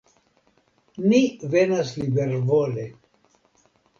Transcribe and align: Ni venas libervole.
Ni 1.09 1.19
venas 1.55 1.93
libervole. 1.99 2.87